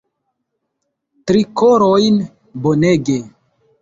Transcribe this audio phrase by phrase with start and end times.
[1.31, 2.17] Tri korojn,
[2.65, 3.19] bonege